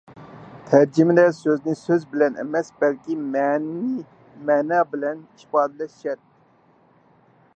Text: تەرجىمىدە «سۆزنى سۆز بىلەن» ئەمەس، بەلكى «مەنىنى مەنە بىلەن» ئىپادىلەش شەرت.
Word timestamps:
تەرجىمىدە 0.69 1.25
«سۆزنى 1.39 1.75
سۆز 1.81 2.07
بىلەن» 2.13 2.39
ئەمەس، 2.43 2.71
بەلكى 2.79 3.19
«مەنىنى 3.35 4.47
مەنە 4.49 4.81
بىلەن» 4.95 5.23
ئىپادىلەش 5.43 5.95
شەرت. 6.01 6.25